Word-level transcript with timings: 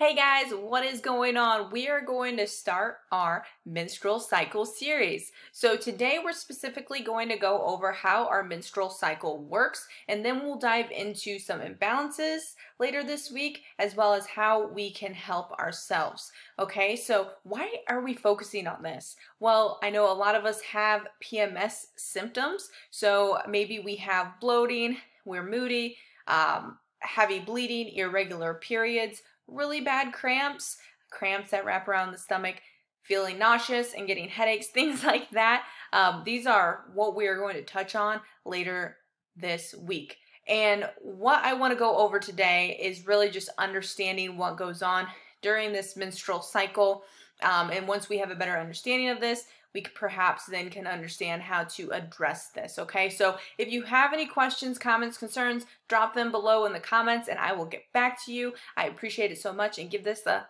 Hey 0.00 0.14
guys, 0.14 0.50
what 0.54 0.82
is 0.82 1.02
going 1.02 1.36
on? 1.36 1.70
We 1.70 1.86
are 1.88 2.00
going 2.00 2.38
to 2.38 2.46
start 2.46 3.00
our 3.12 3.44
menstrual 3.66 4.18
cycle 4.18 4.64
series. 4.64 5.30
So 5.52 5.76
today 5.76 6.18
we're 6.24 6.32
specifically 6.32 7.02
going 7.02 7.28
to 7.28 7.36
go 7.36 7.62
over 7.66 7.92
how 7.92 8.26
our 8.26 8.42
menstrual 8.42 8.88
cycle 8.88 9.42
works 9.42 9.86
and 10.08 10.24
then 10.24 10.40
we'll 10.40 10.58
dive 10.58 10.90
into 10.90 11.38
some 11.38 11.60
imbalances 11.60 12.54
later 12.78 13.04
this 13.04 13.30
week 13.30 13.60
as 13.78 13.94
well 13.94 14.14
as 14.14 14.24
how 14.24 14.68
we 14.68 14.90
can 14.90 15.12
help 15.12 15.52
ourselves. 15.58 16.32
Okay, 16.58 16.96
so 16.96 17.32
why 17.42 17.70
are 17.86 18.00
we 18.00 18.14
focusing 18.14 18.66
on 18.66 18.82
this? 18.82 19.16
Well, 19.38 19.78
I 19.82 19.90
know 19.90 20.10
a 20.10 20.14
lot 20.14 20.34
of 20.34 20.46
us 20.46 20.62
have 20.62 21.08
PMS 21.22 21.88
symptoms. 21.96 22.70
So 22.90 23.40
maybe 23.46 23.80
we 23.80 23.96
have 23.96 24.40
bloating, 24.40 24.96
we're 25.26 25.46
moody, 25.46 25.98
um, 26.26 26.78
heavy 27.00 27.40
bleeding, 27.40 27.94
irregular 27.94 28.54
periods, 28.54 29.22
really 29.50 29.80
bad 29.80 30.12
cramps, 30.12 30.78
cramps 31.10 31.50
that 31.50 31.64
wrap 31.64 31.88
around 31.88 32.12
the 32.12 32.18
stomach, 32.18 32.56
feeling 33.02 33.38
nauseous 33.38 33.94
and 33.94 34.06
getting 34.06 34.28
headaches, 34.28 34.66
things 34.74 35.04
like 35.04 35.30
that. 35.30 35.64
Um, 35.92 36.22
these 36.24 36.46
are 36.46 36.84
what 36.94 37.16
we 37.16 37.26
are 37.26 37.36
going 37.36 37.56
to 37.56 37.62
touch 37.62 37.94
on 37.94 38.20
later 38.44 38.96
this 39.36 39.74
week. 39.74 40.16
And 40.48 40.88
what 41.00 41.44
I 41.44 41.54
want 41.54 41.72
to 41.72 41.78
go 41.78 41.96
over 41.96 42.18
today 42.18 42.78
is 42.80 43.06
really 43.06 43.30
just 43.30 43.50
understanding 43.58 44.36
what 44.36 44.56
goes 44.56 44.82
on 44.82 45.06
during 45.42 45.72
this 45.72 45.96
menstrual 45.96 46.42
cycle. 46.42 47.04
Um, 47.42 47.70
and 47.70 47.86
once 47.86 48.08
we 48.08 48.18
have 48.18 48.30
a 48.30 48.34
better 48.34 48.58
understanding 48.58 49.08
of 49.08 49.20
this, 49.20 49.44
we 49.74 49.82
perhaps 49.82 50.46
then 50.46 50.70
can 50.70 50.86
understand 50.86 51.42
how 51.42 51.64
to 51.64 51.90
address 51.90 52.48
this. 52.48 52.78
Okay, 52.78 53.08
so 53.08 53.36
if 53.58 53.70
you 53.70 53.82
have 53.82 54.12
any 54.12 54.26
questions, 54.26 54.78
comments, 54.78 55.16
concerns, 55.16 55.66
drop 55.88 56.14
them 56.14 56.30
below 56.30 56.66
in 56.66 56.72
the 56.72 56.80
comments 56.80 57.28
and 57.28 57.38
I 57.38 57.52
will 57.52 57.66
get 57.66 57.84
back 57.92 58.24
to 58.24 58.32
you. 58.32 58.54
I 58.76 58.86
appreciate 58.86 59.30
it 59.30 59.40
so 59.40 59.52
much 59.52 59.78
and 59.78 59.90
give 59.90 60.04
this 60.04 60.26
a 60.26 60.46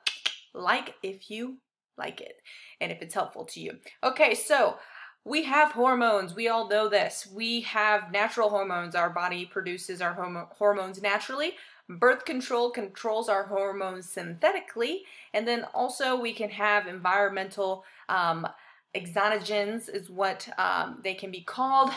like 0.55 0.95
if 1.03 1.31
you 1.31 1.59
like 1.97 2.21
it 2.21 2.37
and 2.81 2.91
if 2.91 3.03
it's 3.03 3.15
helpful 3.15 3.45
to 3.45 3.61
you. 3.61 3.79
Okay, 4.03 4.35
so 4.35 4.79
we 5.25 5.45
have 5.45 5.73
hormones. 5.73 6.35
We 6.35 6.49
all 6.49 6.69
know 6.69 6.89
this. 6.89 7.29
We 7.33 7.61
have 7.63 8.11
natural 8.11 8.49
hormones. 8.49 8.95
Our 8.95 9.11
body 9.11 9.45
produces 9.45 10.01
our 10.01 10.15
hormones 10.53 11.03
naturally. 11.03 11.53
Birth 11.89 12.25
control 12.25 12.71
controls 12.71 13.29
our 13.29 13.45
hormones 13.45 14.09
synthetically. 14.09 15.03
And 15.35 15.47
then 15.47 15.65
also 15.75 16.19
we 16.19 16.33
can 16.33 16.49
have 16.51 16.87
environmental 16.87 17.85
um, 18.09 18.47
exonogens 18.95 19.89
is 19.89 20.11
what 20.11 20.49
um, 20.59 21.01
they 21.03 21.15
can 21.15 21.31
be 21.31 21.43
called, 21.43 21.91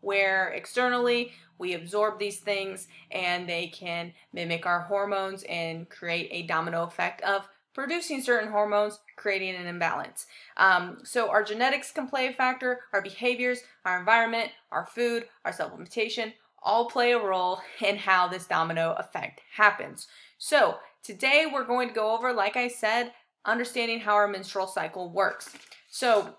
where 0.00 0.48
externally 0.50 1.32
we 1.58 1.74
absorb 1.74 2.18
these 2.18 2.38
things 2.38 2.88
and 3.10 3.48
they 3.48 3.66
can 3.68 4.12
mimic 4.32 4.64
our 4.64 4.80
hormones 4.80 5.42
and 5.48 5.88
create 5.88 6.28
a 6.30 6.46
domino 6.46 6.84
effect 6.84 7.20
of 7.22 7.48
producing 7.74 8.22
certain 8.22 8.50
hormones, 8.50 8.98
creating 9.16 9.54
an 9.54 9.66
imbalance. 9.66 10.26
Um, 10.56 10.98
so 11.04 11.30
our 11.30 11.44
genetics 11.44 11.92
can 11.92 12.08
play 12.08 12.26
a 12.26 12.32
factor, 12.32 12.80
our 12.92 13.02
behaviors, 13.02 13.60
our 13.84 13.98
environment, 13.98 14.50
our 14.72 14.86
food, 14.86 15.26
our 15.44 15.52
supplementation, 15.52 16.32
all 16.62 16.90
play 16.90 17.12
a 17.12 17.18
role 17.18 17.60
in 17.80 17.96
how 17.96 18.26
this 18.26 18.46
domino 18.46 18.94
effect 18.98 19.40
happens. 19.54 20.08
So 20.38 20.78
today 21.02 21.46
we're 21.52 21.64
going 21.64 21.88
to 21.88 21.94
go 21.94 22.16
over, 22.16 22.32
like 22.32 22.56
I 22.56 22.68
said, 22.68 23.12
understanding 23.44 24.00
how 24.00 24.14
our 24.14 24.28
menstrual 24.28 24.66
cycle 24.66 25.10
works. 25.10 25.54
So 25.98 26.36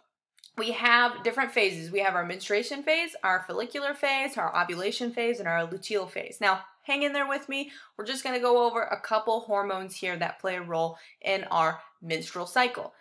we 0.57 0.71
have 0.71 1.21
different 1.21 1.51
phases. 1.51 1.91
We 1.91 1.99
have 1.99 2.15
our 2.15 2.25
menstruation 2.25 2.81
phase, 2.81 3.13
our 3.25 3.43
follicular 3.45 3.93
phase, 3.93 4.37
our 4.37 4.57
ovulation 4.57 5.11
phase, 5.11 5.39
and 5.39 5.49
our 5.49 5.67
luteal 5.67 6.09
phase. 6.09 6.37
Now, 6.39 6.61
hang 6.83 7.03
in 7.03 7.11
there 7.11 7.27
with 7.27 7.49
me. 7.49 7.69
We're 7.97 8.05
just 8.05 8.23
going 8.23 8.35
to 8.35 8.41
go 8.41 8.65
over 8.65 8.83
a 8.83 9.01
couple 9.01 9.41
hormones 9.41 9.97
here 9.97 10.15
that 10.15 10.39
play 10.39 10.55
a 10.55 10.61
role 10.61 10.97
in 11.21 11.43
our 11.51 11.81
menstrual 12.01 12.45
cycle. 12.45 12.93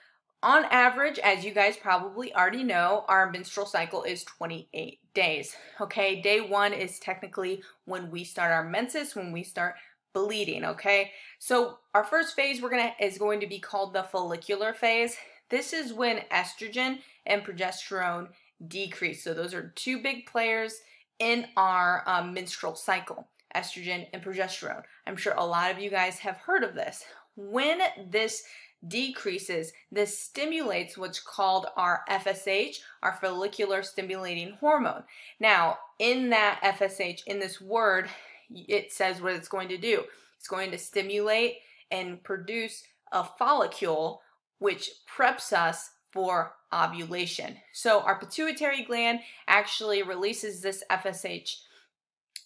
On 0.43 0.65
average, 0.65 1.21
as 1.21 1.45
you 1.45 1.53
guys 1.53 1.77
probably 1.77 2.35
already 2.35 2.65
know, 2.65 3.05
our 3.07 3.31
menstrual 3.31 3.67
cycle 3.67 4.03
is 4.03 4.25
28 4.25 4.99
days. 5.15 5.55
Okay, 5.81 6.21
day 6.21 6.41
one 6.41 6.73
is 6.73 6.99
technically 6.99 7.63
when 7.85 8.11
we 8.11 8.25
start 8.25 8.51
our 8.51 8.65
menses, 8.65 9.15
when 9.15 9.31
we 9.31 9.45
start 9.45 9.77
bleeding. 10.13 10.65
Okay, 10.65 11.13
so 11.39 11.79
our 11.95 12.03
first 12.03 12.35
phase 12.35 12.61
we're 12.61 12.71
gonna 12.71 12.95
is 12.99 13.17
going 13.17 13.39
to 13.39 13.47
be 13.47 13.61
called 13.61 13.93
the 13.93 14.03
follicular 14.03 14.75
phase. 14.75 15.17
This 15.51 15.73
is 15.73 15.93
when 15.93 16.23
estrogen 16.33 16.99
and 17.27 17.45
progesterone 17.45 18.29
decrease. 18.67 19.23
So 19.23 19.35
those 19.35 19.55
are 19.55 19.73
two 19.77 20.03
big 20.03 20.27
players 20.27 20.81
in 21.19 21.47
our 21.57 22.03
um, 22.07 22.33
menstrual 22.35 22.75
cycle, 22.75 23.27
estrogen 23.55 24.07
and 24.13 24.23
progesterone. 24.23 24.83
I'm 25.07 25.17
sure 25.17 25.35
a 25.37 25.47
lot 25.47 25.71
of 25.71 25.79
you 25.79 25.91
guys 25.91 26.19
have 26.19 26.37
heard 26.37 26.65
of 26.65 26.75
this. 26.75 27.05
When 27.37 27.81
this 28.11 28.43
decreases, 28.87 29.73
this 29.91 30.19
stimulates 30.19 30.97
what's 30.97 31.21
called 31.21 31.67
our 31.77 32.03
FSH, 32.09 32.77
our 33.03 33.15
follicular 33.21 33.83
stimulating 33.83 34.53
hormone. 34.61 35.03
Now, 35.41 35.79
in 35.99 36.31
that 36.31 36.61
FSH, 36.63 37.25
in 37.27 37.41
this 37.41 37.61
word, 37.61 38.09
it 38.51 38.93
says 38.93 39.21
what 39.21 39.35
it's 39.35 39.49
going 39.49 39.69
to 39.69 39.79
do. 39.79 40.05
It's 40.37 40.49
going 40.49 40.71
to 40.71 40.79
stimulate 40.79 41.57
and 41.91 42.23
produce 42.23 42.85
a 43.11 43.25
follicle 43.25 44.23
which 44.59 44.91
preps 45.09 45.53
us 45.53 45.91
for 46.13 46.53
ovulation. 46.73 47.57
So 47.73 48.01
our 48.01 48.19
pituitary 48.19 48.83
gland 48.83 49.21
actually 49.47 50.03
releases 50.03 50.61
this 50.61 50.83
FSH 50.91 51.57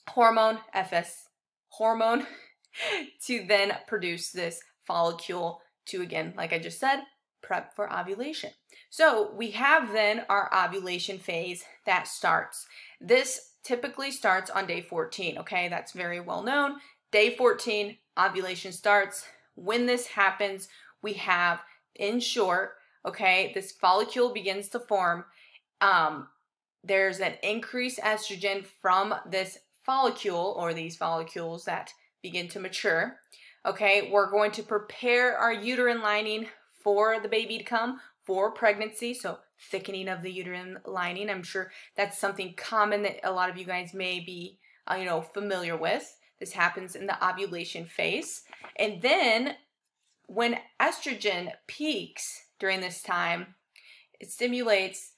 hormone, 0.08 0.58
FS 0.74 1.28
hormone, 1.68 2.26
to 3.26 3.44
then 3.46 3.76
produce 3.86 4.30
this 4.30 4.60
follicle 4.86 5.60
to 5.86 6.02
again, 6.02 6.34
like 6.36 6.52
I 6.52 6.58
just 6.58 6.78
said, 6.78 7.02
prep 7.42 7.74
for 7.74 7.92
ovulation. 7.92 8.50
So 8.90 9.32
we 9.34 9.50
have 9.52 9.92
then 9.92 10.24
our 10.28 10.50
ovulation 10.54 11.18
phase 11.18 11.64
that 11.86 12.06
starts. 12.06 12.66
This 13.00 13.52
typically 13.62 14.10
starts 14.10 14.50
on 14.50 14.66
day 14.66 14.80
14, 14.80 15.38
okay? 15.38 15.68
That's 15.68 15.92
very 15.92 16.20
well 16.20 16.42
known. 16.42 16.76
Day 17.10 17.36
14, 17.36 17.96
ovulation 18.18 18.72
starts. 18.72 19.26
When 19.54 19.86
this 19.86 20.06
happens, 20.06 20.68
we 21.02 21.14
have 21.14 21.60
in 21.97 22.20
short, 22.20 22.72
okay, 23.06 23.53
this 23.54 23.72
follicle 23.72 24.32
begins 24.32 24.69
to 24.70 24.80
form. 24.80 25.25
Um, 25.80 26.28
there's 26.84 27.20
an 27.20 27.34
increased 27.42 28.00
estrogen 28.00 28.64
from 28.80 29.14
this 29.30 29.58
follicle 29.84 30.54
or 30.56 30.75
these 30.75 30.97
follicles 30.97 31.64
that 31.64 31.92
begin 32.22 32.48
to 32.48 32.60
mature. 32.60 33.19
Okay, 33.64 34.10
we're 34.10 34.31
going 34.31 34.50
to 34.52 34.62
prepare 34.62 35.36
our 35.36 35.52
uterine 35.52 36.02
lining 36.02 36.48
for 36.82 37.20
the 37.20 37.28
baby 37.28 37.58
to 37.58 37.64
come 37.64 38.00
for 38.25 38.50
pregnancy. 38.50 39.14
So, 39.14 39.38
thickening 39.70 40.08
of 40.08 40.22
the 40.22 40.32
uterine 40.32 40.78
lining. 40.84 41.31
I'm 41.31 41.42
sure 41.42 41.70
that's 41.97 42.19
something 42.19 42.54
common 42.56 43.02
that 43.02 43.20
a 43.22 43.31
lot 43.31 43.50
of 43.50 43.56
you 43.56 43.64
guys 43.64 43.94
may 43.94 44.19
be, 44.19 44.58
uh, 44.91 44.97
you 44.97 45.04
know, 45.04 45.20
familiar 45.20 45.76
with. 45.76 46.16
This 46.41 46.52
happens 46.52 46.97
in 46.97 47.06
the 47.06 47.25
ovulation 47.25 47.84
phase. 47.86 48.42
And 48.76 49.00
then 49.00 49.54
when 50.26 50.58
estrogen 50.80 51.52
peaks 51.66 52.44
during 52.58 52.80
this 52.80 53.02
time, 53.02 53.54
it 54.20 54.30
stimulates 54.30 55.12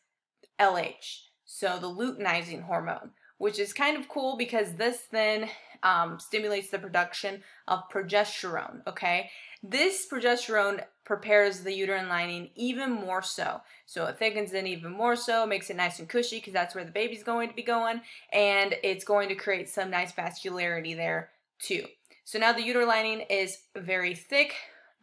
LH, 0.59 1.25
so 1.45 1.79
the 1.79 1.89
luteinizing 1.89 2.63
hormone, 2.63 3.11
which 3.39 3.59
is 3.59 3.73
kind 3.73 3.97
of 3.97 4.09
cool 4.09 4.37
because 4.37 4.75
this 4.75 5.03
then 5.11 5.49
um, 5.83 6.19
stimulates 6.19 6.71
the 6.71 6.79
production 6.79 7.43
of 7.69 7.89
progesterone. 7.93 8.81
Okay, 8.87 9.31
this 9.63 10.07
progesterone 10.11 10.83
prepares 11.05 11.61
the 11.61 11.73
uterine 11.73 12.09
lining 12.09 12.51
even 12.55 12.91
more 12.91 13.23
so. 13.23 13.61
So 13.87 14.07
it 14.07 14.19
thickens 14.19 14.55
it 14.55 14.67
even 14.67 14.93
more 14.93 15.17
so, 15.17 15.47
makes 15.47 15.69
it 15.69 15.77
nice 15.77 15.99
and 15.99 16.09
cushy 16.09 16.39
because 16.39 16.55
that's 16.55 16.75
where 16.75 16.85
the 16.85 16.91
baby's 16.91 17.23
going 17.23 17.51
to 17.51 17.55
be 17.55 17.63
going, 17.63 18.01
and 18.33 18.75
it's 18.83 19.05
going 19.05 19.29
to 19.29 19.35
create 19.35 19.69
some 19.69 19.91
nice 19.91 20.13
vascularity 20.13 20.97
there 20.97 21.31
too. 21.59 21.85
So 22.25 22.39
now 22.39 22.53
the 22.53 22.63
uterine 22.63 22.89
lining 22.89 23.21
is 23.29 23.59
very 23.77 24.15
thick, 24.15 24.55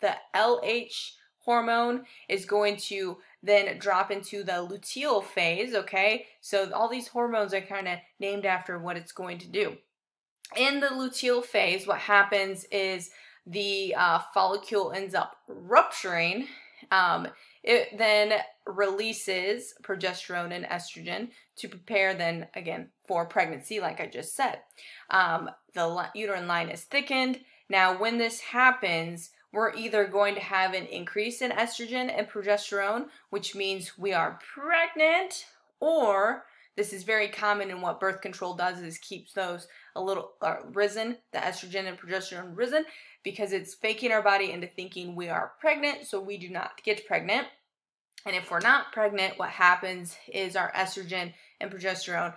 the 0.01 0.15
LH 0.35 1.13
hormone 1.39 2.05
is 2.29 2.45
going 2.45 2.77
to 2.77 3.17
then 3.43 3.77
drop 3.79 4.11
into 4.11 4.43
the 4.43 4.51
luteal 4.51 5.23
phase, 5.23 5.73
okay? 5.73 6.27
So 6.41 6.71
all 6.73 6.89
these 6.89 7.07
hormones 7.07 7.53
are 7.53 7.61
kind 7.61 7.87
of 7.87 7.97
named 8.19 8.45
after 8.45 8.77
what 8.77 8.97
it's 8.97 9.11
going 9.11 9.39
to 9.39 9.47
do. 9.47 9.77
In 10.55 10.79
the 10.79 10.87
luteal 10.87 11.43
phase, 11.43 11.87
what 11.87 11.99
happens 11.99 12.65
is 12.71 13.09
the 13.47 13.95
uh, 13.97 14.19
follicle 14.33 14.91
ends 14.91 15.15
up 15.15 15.37
rupturing. 15.47 16.47
Um, 16.91 17.27
it 17.63 17.97
then 17.97 18.33
releases 18.67 19.73
progesterone 19.83 20.51
and 20.51 20.65
estrogen 20.65 21.29
to 21.57 21.69
prepare 21.69 22.13
then 22.13 22.47
again 22.55 22.89
for 23.07 23.25
pregnancy, 23.25 23.79
like 23.79 23.99
I 23.99 24.07
just 24.07 24.35
said. 24.35 24.59
Um, 25.09 25.49
the 25.73 26.09
uterine 26.13 26.47
line 26.47 26.69
is 26.69 26.83
thickened. 26.83 27.39
Now, 27.69 27.97
when 27.97 28.17
this 28.17 28.39
happens, 28.39 29.29
we're 29.53 29.73
either 29.73 30.05
going 30.05 30.35
to 30.35 30.41
have 30.41 30.73
an 30.73 30.85
increase 30.85 31.41
in 31.41 31.51
estrogen 31.51 32.11
and 32.15 32.27
progesterone, 32.29 33.07
which 33.29 33.55
means 33.55 33.97
we 33.97 34.13
are 34.13 34.39
pregnant, 34.55 35.45
or 35.79 36.45
This 36.75 36.93
is 36.93 37.03
very 37.03 37.27
common 37.27 37.69
in 37.69 37.81
what 37.81 37.99
birth 37.99 38.21
control 38.21 38.55
does 38.55 38.79
is 38.79 38.97
keeps 38.97 39.33
those 39.33 39.67
a 39.95 40.01
little 40.01 40.31
uh, 40.41 40.55
risen, 40.73 41.17
the 41.33 41.39
estrogen 41.39 41.85
and 41.85 41.99
progesterone 41.99 42.55
risen, 42.55 42.85
because 43.23 43.51
it's 43.51 43.73
faking 43.73 44.11
our 44.11 44.21
body 44.21 44.51
into 44.51 44.67
thinking 44.67 45.15
we 45.15 45.27
are 45.27 45.51
pregnant, 45.59 46.07
so 46.07 46.21
we 46.21 46.37
do 46.37 46.49
not 46.49 46.81
get 46.83 47.05
pregnant. 47.05 47.47
And 48.25 48.35
if 48.35 48.51
we're 48.51 48.59
not 48.59 48.93
pregnant, 48.93 49.37
what 49.37 49.49
happens 49.49 50.15
is 50.31 50.55
our 50.55 50.71
estrogen 50.71 51.33
and 51.59 51.71
progesterone 51.71 52.35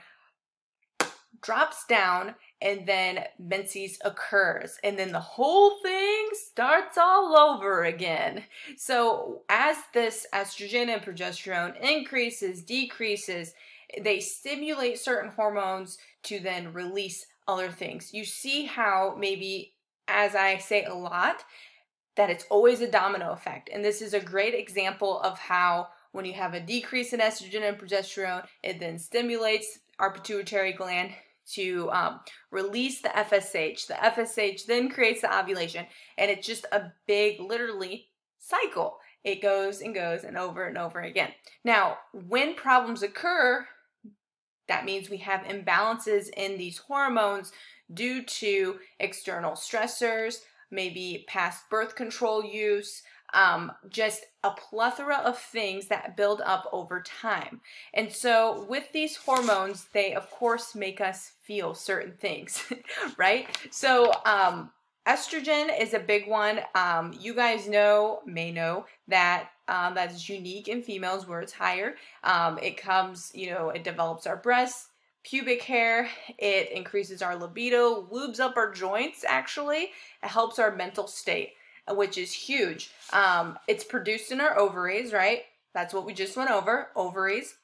drops 1.43 1.85
down 1.87 2.35
and 2.63 2.87
then 2.87 3.25
menses 3.39 3.99
occurs 4.05 4.79
and 4.83 4.99
then 4.99 5.13
the 5.13 5.21
whole 5.21 5.79
thing 5.83 6.29
starts 6.33 6.97
all 6.97 7.37
over 7.37 7.85
again. 7.85 8.43
So 8.77 9.43
as 9.49 9.77
this 9.93 10.27
estrogen 10.33 10.89
and 10.89 11.03
progesterone 11.03 11.79
increases, 11.81 12.63
decreases, 12.63 13.55
they 14.03 14.21
stimulate 14.21 14.99
certain 14.99 15.31
hormones 15.31 15.99
to 16.25 16.41
then 16.41 16.73
release 16.73 17.27
other 17.47 17.71
things. 17.71 18.15
You 18.15 18.25
see 18.25 18.65
how 18.65 19.17
maybe 19.19 19.75
as 20.09 20.35
I 20.35 20.59
say 20.59 20.85
a 20.85 20.95
lot 20.95 21.45
that 22.17 22.31
it's 22.31 22.47
always 22.51 22.81
a 22.81 22.91
domino 22.91 23.33
effect. 23.33 23.71
And 23.73 23.85
this 23.85 24.01
is 24.01 24.15
a 24.15 24.21
great 24.21 24.55
example 24.55 25.21
of 25.21 25.39
how 25.39 25.89
when 26.13 26.25
you 26.25 26.35
have 26.35 26.55
a 26.55 26.61
decrease 26.61 27.13
in 27.13 27.21
estrogen 27.21 27.69
and 27.69 27.77
progesterone, 27.77 28.47
it 28.63 28.79
then 28.79 28.99
stimulates 28.99 29.81
our 29.99 30.13
pituitary 30.13 30.73
gland 30.73 31.11
to 31.53 31.91
um, 31.91 32.21
release 32.51 33.01
the 33.01 33.09
FSH. 33.09 33.87
The 33.87 33.95
FSH 33.95 34.67
then 34.67 34.89
creates 34.89 35.21
the 35.21 35.39
ovulation, 35.39 35.87
and 36.19 36.31
it's 36.31 36.47
just 36.47 36.67
a 36.73 36.93
big, 37.07 37.41
literally, 37.41 38.09
cycle. 38.39 38.99
It 39.23 39.41
goes 39.41 39.81
and 39.81 39.95
goes 39.95 40.25
and 40.25 40.37
over 40.37 40.65
and 40.65 40.77
over 40.77 41.01
again. 41.01 41.33
Now, 41.65 41.99
when 42.13 42.55
problems 42.55 43.03
occur, 43.03 43.67
that 44.69 44.85
means 44.85 45.09
we 45.09 45.19
have 45.19 45.43
imbalances 45.43 46.29
in 46.37 46.59
these 46.59 46.79
hormones 46.79 47.53
due 47.93 48.23
to 48.23 48.79
external 49.01 49.53
stressors, 49.53 50.39
maybe 50.71 51.25
past 51.29 51.69
birth 51.71 51.95
control 51.95 52.45
use, 52.45 53.03
um, 53.35 53.73
just 53.89 54.25
a 54.43 54.51
plethora 54.51 55.17
of 55.17 55.39
things 55.39 55.89
that 55.89 56.17
build 56.17 56.41
up 56.45 56.69
over 56.73 57.03
time. 57.03 57.61
And 57.93 58.11
so, 58.11 58.65
with 58.69 58.91
these 58.93 59.17
hormones, 59.17 59.89
they 59.93 60.15
of 60.15 60.31
course 60.31 60.75
make 60.75 61.01
us 61.01 61.33
feel 61.43 61.75
certain 61.75 62.13
things, 62.13 62.65
right? 63.19 63.47
So, 63.71 64.13
um, 64.25 64.71
estrogen 65.07 65.69
is 65.79 65.93
a 65.93 65.99
big 65.99 66.29
one. 66.29 66.61
Um, 66.75 67.13
you 67.21 67.35
guys 67.35 67.69
know, 67.69 68.21
may 68.25 68.51
know 68.51 68.87
that 69.09 69.51
um, 69.69 69.95
that 69.95 70.13
is 70.13 70.29
unique 70.29 70.69
in 70.69 70.83
females 70.83 71.27
where 71.27 71.41
it's 71.41 71.53
higher. 71.53 71.97
Um, 72.23 72.59
it 72.59 72.77
comes, 72.77 73.31
you 73.35 73.51
know, 73.51 73.71
it 73.71 73.83
develops 73.83 74.27
our 74.27 74.37
breasts, 74.37 74.89
pubic 75.25 75.63
hair, 75.63 76.09
it 76.39 76.71
increases 76.71 77.23
our 77.23 77.35
libido, 77.35 78.07
lubes 78.13 78.41
up 78.41 78.57
our 78.57 78.71
joints, 78.71 79.25
actually, 79.27 79.91
it 80.23 80.29
helps 80.29 80.59
our 80.59 80.77
mental 80.77 81.07
state 81.07 81.55
which 81.91 82.19
is 82.19 82.33
huge. 82.33 82.91
Um, 83.13 83.59
it's 83.69 83.85
produced 83.85 84.33
in 84.33 84.41
our 84.41 84.59
ovaries, 84.59 85.13
right? 85.13 85.43
That's 85.75 85.93
what 85.93 86.07
we 86.07 86.15
just 86.15 86.37
went 86.37 86.51
over. 86.51 86.89
Ovaries, 86.97 87.57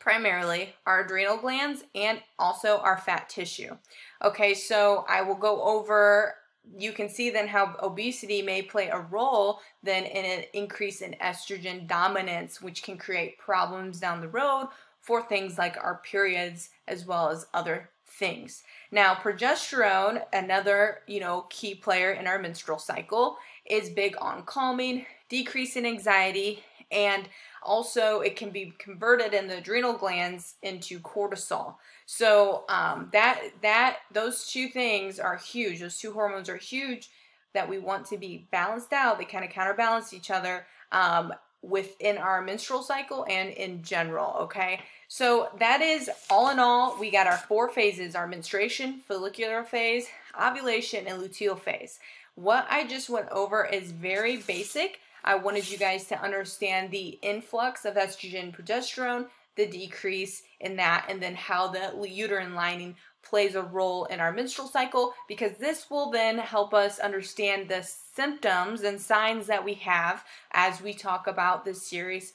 primarily, 0.00 0.74
our 0.86 1.04
adrenal 1.04 1.36
glands, 1.36 1.84
and 1.94 2.20
also 2.38 2.78
our 2.78 2.98
fat 2.98 3.28
tissue. 3.28 3.76
Okay, 4.22 4.54
so 4.54 5.04
I 5.08 5.22
will 5.22 5.34
go 5.34 5.62
over. 5.62 6.34
You 6.78 6.92
can 6.92 7.08
see 7.08 7.28
then 7.28 7.46
how 7.46 7.76
obesity 7.82 8.40
may 8.40 8.62
play 8.62 8.88
a 8.88 8.98
role 8.98 9.60
then 9.82 10.04
in 10.04 10.24
an 10.24 10.44
increase 10.54 11.02
in 11.02 11.14
estrogen 11.22 11.86
dominance, 11.86 12.62
which 12.62 12.82
can 12.82 12.96
create 12.96 13.38
problems 13.38 14.00
down 14.00 14.22
the 14.22 14.28
road 14.28 14.68
for 15.00 15.22
things 15.22 15.58
like 15.58 15.76
our 15.76 16.00
periods 16.02 16.70
as 16.88 17.04
well 17.04 17.28
as 17.28 17.46
other 17.52 17.90
things. 18.18 18.62
Now, 18.90 19.14
progesterone, 19.14 20.22
another, 20.32 21.00
you 21.06 21.20
know, 21.20 21.46
key 21.50 21.74
player 21.74 22.12
in 22.12 22.26
our 22.26 22.38
menstrual 22.38 22.78
cycle, 22.78 23.36
is 23.66 23.90
big 23.90 24.16
on 24.20 24.44
calming, 24.44 25.06
decreasing 25.28 25.86
anxiety, 25.86 26.62
and 26.90 27.28
also 27.62 28.20
it 28.20 28.36
can 28.36 28.50
be 28.50 28.72
converted 28.78 29.34
in 29.34 29.48
the 29.48 29.58
adrenal 29.58 29.94
glands 29.94 30.54
into 30.62 31.00
cortisol. 31.00 31.76
So 32.06 32.64
um, 32.68 33.08
that 33.12 33.40
that 33.62 33.98
those 34.12 34.46
two 34.46 34.68
things 34.68 35.18
are 35.18 35.36
huge. 35.36 35.80
Those 35.80 35.98
two 35.98 36.12
hormones 36.12 36.48
are 36.48 36.56
huge 36.56 37.10
that 37.54 37.68
we 37.68 37.78
want 37.78 38.06
to 38.06 38.18
be 38.18 38.46
balanced 38.52 38.92
out. 38.92 39.18
They 39.18 39.24
kind 39.24 39.44
of 39.44 39.50
counterbalance 39.50 40.12
each 40.12 40.30
other. 40.30 40.66
Um, 40.92 41.32
within 41.68 42.18
our 42.18 42.42
menstrual 42.42 42.82
cycle 42.82 43.24
and 43.28 43.50
in 43.50 43.82
general, 43.82 44.36
okay? 44.40 44.80
So 45.08 45.48
that 45.58 45.80
is 45.80 46.10
all 46.28 46.50
in 46.50 46.58
all, 46.58 46.98
we 46.98 47.10
got 47.10 47.26
our 47.26 47.36
four 47.36 47.70
phases, 47.70 48.14
our 48.14 48.26
menstruation, 48.26 49.00
follicular 49.06 49.64
phase, 49.64 50.06
ovulation, 50.40 51.06
and 51.06 51.22
luteal 51.22 51.58
phase. 51.58 51.98
What 52.34 52.66
I 52.68 52.86
just 52.86 53.08
went 53.08 53.28
over 53.30 53.64
is 53.64 53.92
very 53.92 54.38
basic. 54.38 55.00
I 55.24 55.36
wanted 55.36 55.70
you 55.70 55.78
guys 55.78 56.06
to 56.08 56.20
understand 56.20 56.90
the 56.90 57.18
influx 57.22 57.84
of 57.84 57.94
estrogen 57.94 58.54
progesterone, 58.54 59.26
the 59.56 59.66
decrease 59.66 60.42
in 60.60 60.76
that, 60.76 61.06
and 61.08 61.22
then 61.22 61.34
how 61.34 61.68
the 61.68 61.92
uterine 62.08 62.54
lining 62.54 62.96
plays 63.22 63.54
a 63.54 63.62
role 63.62 64.04
in 64.06 64.20
our 64.20 64.32
menstrual 64.32 64.68
cycle 64.68 65.14
because 65.28 65.56
this 65.56 65.90
will 65.90 66.10
then 66.10 66.38
help 66.38 66.74
us 66.74 66.98
understand 66.98 67.68
the 67.68 67.82
symptoms 67.82 68.82
and 68.82 69.00
signs 69.00 69.46
that 69.46 69.64
we 69.64 69.74
have 69.74 70.24
as 70.52 70.82
we 70.82 70.92
talk 70.92 71.26
about 71.26 71.64
this 71.64 71.86
series 71.86 72.34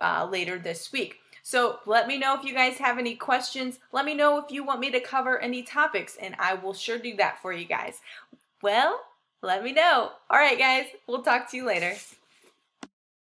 uh, 0.00 0.26
later 0.30 0.58
this 0.58 0.92
week. 0.92 1.16
So 1.42 1.78
let 1.86 2.06
me 2.06 2.18
know 2.18 2.36
if 2.38 2.44
you 2.44 2.54
guys 2.54 2.78
have 2.78 2.98
any 2.98 3.14
questions. 3.16 3.78
Let 3.92 4.04
me 4.04 4.14
know 4.14 4.38
if 4.38 4.50
you 4.50 4.64
want 4.64 4.80
me 4.80 4.90
to 4.90 5.00
cover 5.00 5.38
any 5.38 5.62
topics, 5.62 6.16
and 6.20 6.34
I 6.38 6.54
will 6.54 6.74
sure 6.74 6.98
do 6.98 7.16
that 7.16 7.40
for 7.40 7.52
you 7.52 7.64
guys. 7.64 8.00
Well, 8.62 9.00
let 9.42 9.64
me 9.64 9.72
know. 9.72 10.10
All 10.28 10.38
right, 10.38 10.58
guys, 10.58 10.86
we'll 11.06 11.22
talk 11.22 11.50
to 11.50 11.56
you 11.56 11.66
later. 11.66 11.94